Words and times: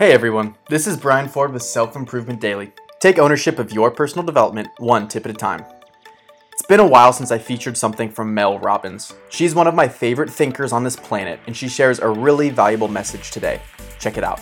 Hey 0.00 0.12
everyone, 0.12 0.54
this 0.70 0.86
is 0.86 0.96
Brian 0.96 1.28
Ford 1.28 1.52
with 1.52 1.62
Self 1.62 1.94
Improvement 1.94 2.40
Daily. 2.40 2.72
Take 3.00 3.18
ownership 3.18 3.58
of 3.58 3.70
your 3.70 3.90
personal 3.90 4.24
development 4.24 4.68
one 4.78 5.08
tip 5.08 5.26
at 5.26 5.30
a 5.30 5.34
time. 5.34 5.62
It's 6.54 6.62
been 6.62 6.80
a 6.80 6.86
while 6.86 7.12
since 7.12 7.30
I 7.30 7.36
featured 7.36 7.76
something 7.76 8.08
from 8.08 8.32
Mel 8.32 8.58
Robbins. 8.58 9.12
She's 9.28 9.54
one 9.54 9.66
of 9.66 9.74
my 9.74 9.88
favorite 9.88 10.30
thinkers 10.30 10.72
on 10.72 10.84
this 10.84 10.96
planet, 10.96 11.38
and 11.46 11.54
she 11.54 11.68
shares 11.68 11.98
a 11.98 12.08
really 12.08 12.48
valuable 12.48 12.88
message 12.88 13.30
today. 13.30 13.60
Check 13.98 14.16
it 14.16 14.24
out. 14.24 14.40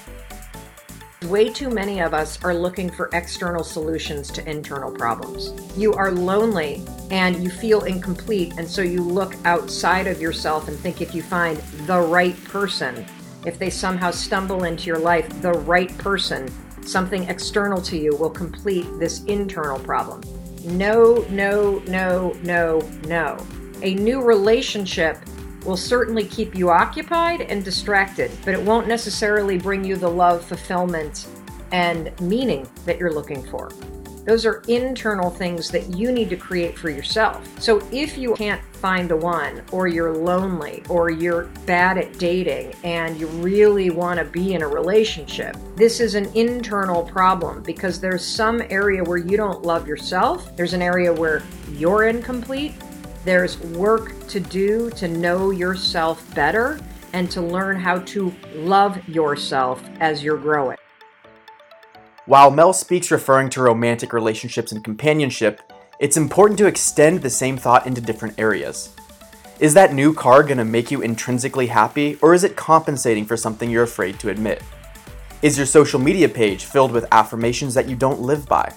Way 1.24 1.48
too 1.48 1.70
many 1.70 1.98
of 2.02 2.14
us 2.14 2.40
are 2.44 2.54
looking 2.54 2.88
for 2.88 3.10
external 3.12 3.64
solutions 3.64 4.30
to 4.30 4.48
internal 4.48 4.92
problems. 4.92 5.52
You 5.76 5.92
are 5.94 6.12
lonely 6.12 6.86
and 7.10 7.42
you 7.42 7.50
feel 7.50 7.82
incomplete, 7.82 8.54
and 8.58 8.68
so 8.68 8.82
you 8.82 9.02
look 9.02 9.34
outside 9.44 10.06
of 10.06 10.20
yourself 10.20 10.68
and 10.68 10.78
think 10.78 11.00
if 11.00 11.16
you 11.16 11.22
find 11.24 11.58
the 11.88 11.98
right 11.98 12.36
person, 12.44 13.04
if 13.44 13.58
they 13.58 13.70
somehow 13.70 14.10
stumble 14.10 14.64
into 14.64 14.86
your 14.86 14.98
life, 14.98 15.28
the 15.42 15.52
right 15.52 15.96
person, 15.98 16.48
something 16.82 17.24
external 17.24 17.80
to 17.82 17.96
you 17.96 18.16
will 18.16 18.30
complete 18.30 18.86
this 18.98 19.24
internal 19.24 19.78
problem. 19.78 20.22
No, 20.64 21.24
no, 21.30 21.82
no, 21.86 22.36
no, 22.42 22.80
no. 23.06 23.38
A 23.82 23.94
new 23.94 24.22
relationship 24.22 25.18
will 25.64 25.76
certainly 25.76 26.24
keep 26.24 26.54
you 26.54 26.70
occupied 26.70 27.42
and 27.42 27.64
distracted, 27.64 28.30
but 28.44 28.54
it 28.54 28.62
won't 28.62 28.88
necessarily 28.88 29.58
bring 29.58 29.84
you 29.84 29.96
the 29.96 30.08
love, 30.08 30.44
fulfillment, 30.44 31.26
and 31.72 32.18
meaning 32.20 32.68
that 32.86 32.98
you're 32.98 33.12
looking 33.12 33.42
for. 33.50 33.70
Those 34.28 34.44
are 34.44 34.62
internal 34.68 35.30
things 35.30 35.70
that 35.70 35.96
you 35.96 36.12
need 36.12 36.28
to 36.28 36.36
create 36.36 36.76
for 36.76 36.90
yourself. 36.90 37.48
So 37.58 37.80
if 37.90 38.18
you 38.18 38.34
can't 38.34 38.62
find 38.74 39.08
the 39.08 39.16
one, 39.16 39.62
or 39.72 39.88
you're 39.88 40.14
lonely, 40.14 40.82
or 40.90 41.08
you're 41.08 41.44
bad 41.64 41.96
at 41.96 42.18
dating, 42.18 42.74
and 42.84 43.18
you 43.18 43.26
really 43.26 43.88
want 43.88 44.18
to 44.18 44.26
be 44.26 44.52
in 44.52 44.60
a 44.60 44.68
relationship, 44.68 45.56
this 45.76 45.98
is 45.98 46.14
an 46.14 46.26
internal 46.34 47.04
problem 47.04 47.62
because 47.62 48.00
there's 48.00 48.22
some 48.22 48.60
area 48.68 49.02
where 49.02 49.16
you 49.16 49.38
don't 49.38 49.62
love 49.62 49.88
yourself, 49.88 50.54
there's 50.58 50.74
an 50.74 50.82
area 50.82 51.10
where 51.10 51.42
you're 51.72 52.04
incomplete, 52.04 52.74
there's 53.24 53.58
work 53.58 54.28
to 54.28 54.40
do 54.40 54.90
to 54.90 55.08
know 55.08 55.52
yourself 55.52 56.34
better 56.34 56.78
and 57.14 57.30
to 57.30 57.40
learn 57.40 57.80
how 57.80 58.00
to 58.00 58.34
love 58.56 59.08
yourself 59.08 59.82
as 60.00 60.22
you're 60.22 60.36
growing. 60.36 60.76
While 62.28 62.50
Mel 62.50 62.74
speaks 62.74 63.10
referring 63.10 63.48
to 63.50 63.62
romantic 63.62 64.12
relationships 64.12 64.72
and 64.72 64.84
companionship, 64.84 65.62
it's 65.98 66.18
important 66.18 66.58
to 66.58 66.66
extend 66.66 67.22
the 67.22 67.30
same 67.30 67.56
thought 67.56 67.86
into 67.86 68.02
different 68.02 68.38
areas. 68.38 68.94
Is 69.60 69.72
that 69.72 69.94
new 69.94 70.12
car 70.12 70.42
going 70.42 70.58
to 70.58 70.64
make 70.66 70.90
you 70.90 71.00
intrinsically 71.00 71.68
happy, 71.68 72.18
or 72.20 72.34
is 72.34 72.44
it 72.44 72.54
compensating 72.54 73.24
for 73.24 73.38
something 73.38 73.70
you're 73.70 73.84
afraid 73.84 74.20
to 74.20 74.28
admit? 74.28 74.62
Is 75.40 75.56
your 75.56 75.64
social 75.64 75.98
media 75.98 76.28
page 76.28 76.66
filled 76.66 76.92
with 76.92 77.06
affirmations 77.12 77.72
that 77.72 77.88
you 77.88 77.96
don't 77.96 78.20
live 78.20 78.46
by? 78.46 78.74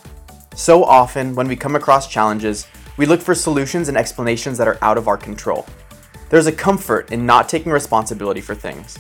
So 0.56 0.86
often, 0.86 1.36
when 1.36 1.50
we 1.50 1.58
come 1.58 1.76
across 1.76 2.08
challenges, 2.08 2.68
we 2.96 3.06
look 3.06 3.20
for 3.20 3.36
solutions 3.36 3.90
and 3.90 3.98
explanations 3.98 4.58
that 4.60 4.70
are 4.70 4.80
out 4.82 4.98
of 4.98 5.10
our 5.10 5.18
control. 5.18 5.66
There's 6.30 6.48
a 6.48 6.54
comfort 6.54 7.12
in 7.12 7.26
not 7.26 7.50
taking 7.50 7.74
responsibility 7.74 8.40
for 8.40 8.56
things. 8.56 8.98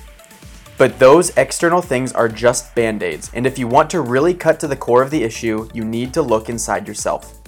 But 0.81 0.97
those 0.97 1.29
external 1.37 1.79
things 1.79 2.11
are 2.11 2.27
just 2.27 2.73
band 2.73 3.03
aids, 3.03 3.29
and 3.35 3.45
if 3.45 3.59
you 3.59 3.67
want 3.67 3.87
to 3.91 4.01
really 4.01 4.33
cut 4.33 4.59
to 4.61 4.67
the 4.67 4.75
core 4.75 5.03
of 5.03 5.11
the 5.11 5.21
issue, 5.21 5.69
you 5.75 5.85
need 5.85 6.11
to 6.15 6.23
look 6.23 6.49
inside 6.49 6.87
yourself. 6.87 7.39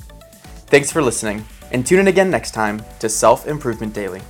Thanks 0.68 0.92
for 0.92 1.02
listening, 1.02 1.44
and 1.72 1.84
tune 1.84 2.02
in 2.02 2.10
again 2.10 2.30
next 2.30 2.52
time 2.52 2.86
to 3.00 3.10
Self 3.10 3.48
Improvement 3.48 3.92
Daily. 3.92 4.22